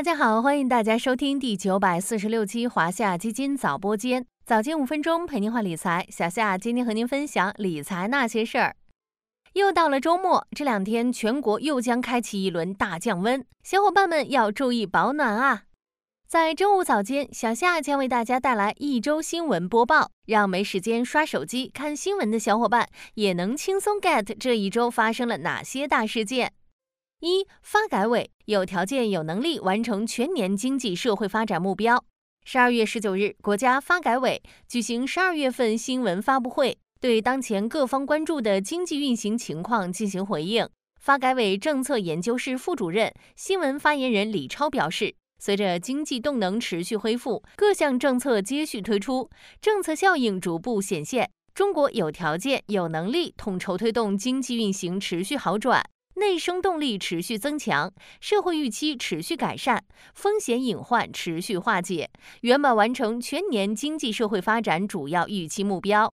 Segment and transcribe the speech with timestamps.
[0.00, 6.06] 大家好，欢迎大家收听第九百四十六期华夏基金早播间，早间五分钟陪您话理财。
[6.08, 8.74] 小夏今天和您分享理财那些事儿。
[9.52, 15.64] 又到了周末，这两天全国又将开启一轮大降温，小伙伴们要注意保暖啊！
[16.26, 26.54] 在周五早间，小夏将为大家带来一周新闻播报，让没时间刷手机看新闻的小伙伴也能轻松 get 这一周发生了哪些大事件。
[27.22, 32.02] 一、发改委有条件、有能力完成全年经济社会发展目标。
[32.46, 36.78] 十二月十九日，国家发改委举行十二月份新闻发布会。
[36.98, 40.66] 对当前各方关注的经济运行情况进行回应，
[40.98, 49.28] 发改委政策研究室副主任、新闻发言人李超表示，随着经济动能持续恢复，各项政策接续推出，
[49.60, 55.82] 政策效应逐步显现，中国有条件、有能力统筹推动经济运行持续好转，
[56.20, 59.80] 内生动力持续增强，社会预期持续改善，
[60.14, 62.10] 风险隐患持续化解，
[62.42, 66.12] 圆满完成全年经济社会发展主要预期目标。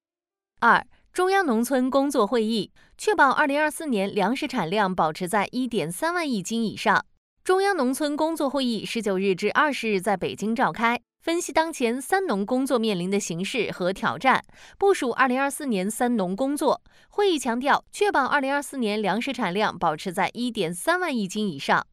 [0.61, 7.05] 二、中央农村工作会议确保二零二四年粮食产量保持在一点三万亿斤以上。
[7.47, 14.43] 中央农村工作会议十九日至二十日在北京召开，分析当前“三农”工作面临的形势和挑战，
[14.77, 16.81] 部署二零二四年“三农”工作。
[17.07, 21.87] 会议强调，确保二零二四年粮食产量保持在一点三万亿斤以上。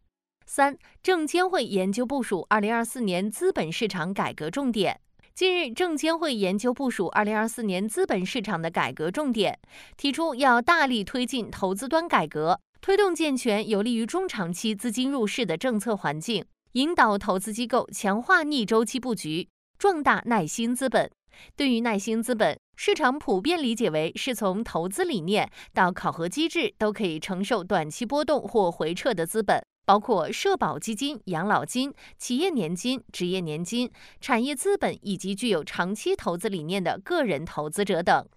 [0.45, 5.01] 三、证监会研究部署二零二四年资本市场改革重点。
[5.37, 9.57] 近日，证监会研究部署二零二四年资本市场的改革重点，
[9.97, 21.11] 提出要大力推进投资端改革，推动健全有利于中长期资金入市的政策环境，引导投资机构强化逆周期布局，壮大耐心资本。
[21.57, 29.65] 对于耐心资本，市场普遍理解为是从投资理念到考核机制都可以承受短期波动或回撤的资本。
[29.87, 33.91] 包括社保基金、养老金、企业年金、职业年金、
[34.21, 38.29] 产业资本以及具有长期投资理念的个人投资者等。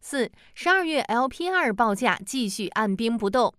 [0.00, 3.52] 四、十二月 LPR 报价继续按兵不动。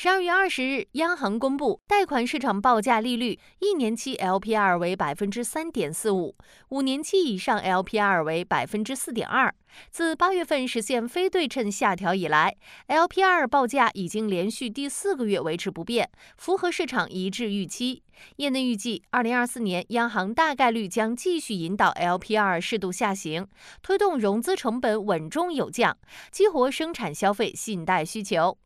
[0.00, 6.36] 十二月二十日，央行公布贷款市场报价利率，一年期 LPR 为百分之三点四五，
[6.68, 9.52] 五年期以上 LPR 为百分之四点二。
[9.90, 12.54] 自八月份实现非对称下调以来
[12.86, 18.04] ，LPR 报价已经连续第四个月维持不变，符合市场一致预期。
[18.36, 23.48] 业内预计，二零二四年央行大概率将继续引导 LPR 适度下行，
[23.82, 25.98] 推动融资成本稳中有降，
[26.30, 28.56] 激活生产、消费、信贷需求。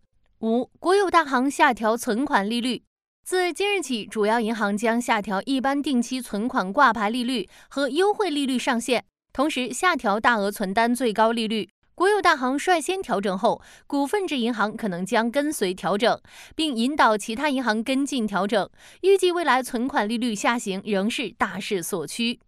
[0.42, 2.82] 五，国有大行下调存款利率。
[3.22, 11.68] 自今日起，主要银行将下调一般定期存款挂牌利率和优惠利率上限，同时下调大额存单最高利率。
[11.94, 16.20] 国有大行率先调整后，股份制银行可能将跟随调整，
[16.56, 18.68] 并引导其他银行跟进调整。
[19.02, 22.40] 预计未来存款利率下行仍是大势所趋。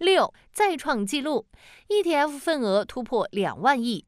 [0.00, 1.46] 六，再创纪录
[1.88, 4.04] ，ETF 份额突破两万亿。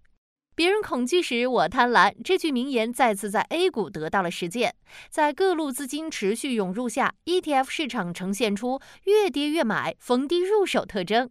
[0.60, 2.12] 别人恐惧时，我贪婪。
[2.22, 4.74] 这句名言再次在 A 股得到了实践。
[5.08, 11.30] 在各路资金持续涌入下，ETF 市场呈现出越跌越买、逢低入手特征。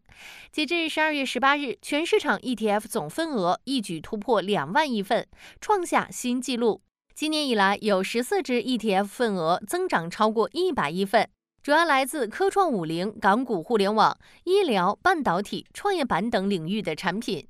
[0.51, 5.27] 截至十二月十八日，全市场 ETF 总份额一举突破两万亿份，
[5.61, 6.81] 创下新纪录。
[7.13, 11.29] 今年以来，有十四只 ETF 份额增长超过一百亿份，
[11.61, 17.45] 主要来自科创五零、港股互联网、医疗、半导体、创业板等领域的产品。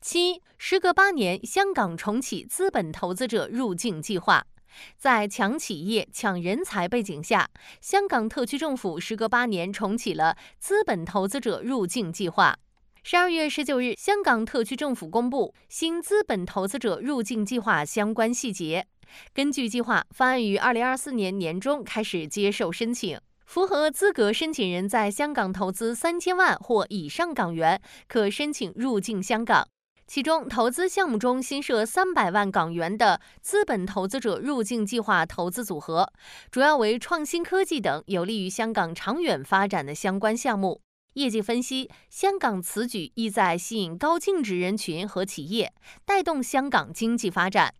[0.00, 4.46] 七，时隔八年，香港重启资本投资者入境计划。
[4.96, 7.50] 在抢企业、抢人才背景下，
[7.82, 12.56] 香港特区政府时隔八年重启了资本投资者入境计划。
[13.02, 18.86] 十二月十九日，香港特区政府公布新资本投资者入境计划相关细节。
[19.34, 29.68] 根据计划，方案于二零二四年年中开始接受申请，符合资格申请人在香港投资三千万或以上港元，可申请入境香港。
[30.12, 36.12] 其中，投资项目中新设三百万港元的资本投资者入境计划投资组合，
[36.50, 40.80] 主要为创新科技等有利于香港长远发展的相关项目。
[41.12, 45.72] 业绩分析，香港此举意在吸引高净值人群和企业，
[46.04, 47.72] 带动香港经济发展。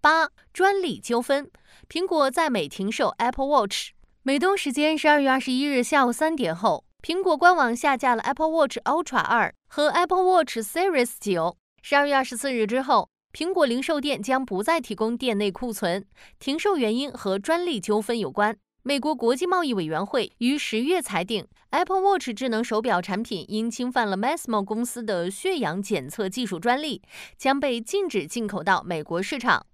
[0.00, 1.50] 八、专利纠纷，
[1.88, 3.88] 苹果在美停售 Apple Watch。
[4.22, 6.84] 美东时间十二月二十一日下午三点后。
[7.02, 11.56] 苹果官网下架了 Apple Watch Ultra 二和 Apple Watch Series 九。
[11.82, 16.04] 十二月二十四日之后，苹果零售店将不再提供店内库存。
[16.38, 18.56] 停售原因和专利纠纷有关。
[18.82, 27.02] 美国国际贸易委员会于十月裁定，Apple Watch 智能手表产品因侵犯了 Masimo 公司的血氧检测技术专利，
[27.36, 29.66] 将被禁止进口到美国市场。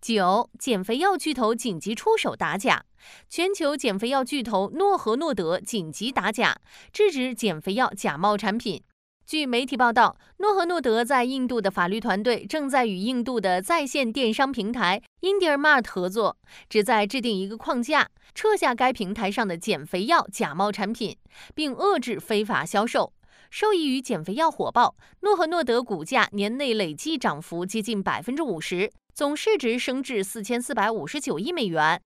[0.00, 2.84] 九，减肥药巨头紧急出手打假，
[3.28, 6.56] 全球减肥药巨头诺和诺德紧急打假，
[6.92, 8.82] 制止减肥药假冒产品。
[9.30, 16.36] 据媒体报道，诺和诺德在印度的法律团队正在与印度的在线电商平台 IndiaMart 合作，
[16.68, 21.16] 旨在制定一个框架，撤下该平台上的减肥药假冒产品，
[21.54, 23.12] 并遏制非法销售。
[23.50, 32.02] 受益于减肥药火爆，诺和诺德股价年内累计涨幅接近百分之五十，总市值升至四千四百五十九亿美元。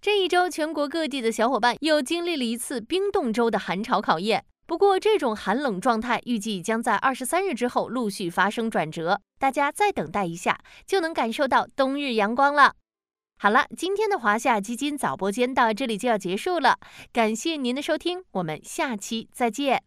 [0.00, 4.44] 这一周，全国各地的小伙伴又经历了一次冰冻周的寒潮考验。
[4.68, 12.74] 不过，这种寒冷状态预计将在二十三日之后陆续发生转折，大家再等待一下，就能感受到冬日阳光了。
[13.38, 16.78] 好了，今天的华夏基金早播间到这里就要结束了，
[17.14, 19.82] 感谢您的收听，我们下期再见。